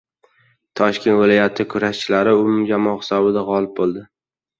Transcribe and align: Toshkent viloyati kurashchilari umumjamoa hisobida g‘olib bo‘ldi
Toshkent 0.79 1.19
viloyati 1.19 1.65
kurashchilari 1.73 2.33
umumjamoa 2.39 2.95
hisobida 3.03 3.45
g‘olib 3.51 3.75
bo‘ldi 3.81 4.05